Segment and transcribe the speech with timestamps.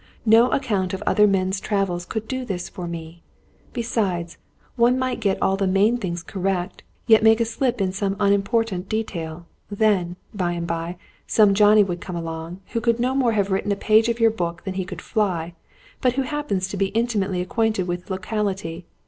[0.25, 3.21] No account of other men's travels could do this for me.
[3.71, 4.39] Besides,
[4.75, 8.25] one might get all the main things correct, yet make a slip in some little
[8.25, 9.45] unimportant detail.
[9.69, 13.71] Then, by and by, some Johnny would come along, who could no more have written
[13.71, 15.53] a page of your book than he could fly,
[16.01, 18.87] but who happens to be intimately acquainted with the locality.